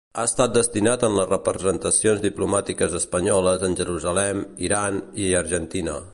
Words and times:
Ha 0.19 0.23
estat 0.27 0.53
destinat 0.53 1.03
en 1.07 1.17
les 1.17 1.27
Representacions 1.33 2.23
Diplomàtiques 2.23 2.97
Espanyoles 3.01 3.67
en 3.69 3.79
Jerusalem, 3.83 4.43
Iran 4.71 5.01
i 5.27 5.33
Argentina. 5.45 6.01